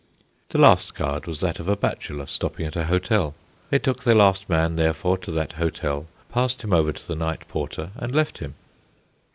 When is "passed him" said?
6.31-6.73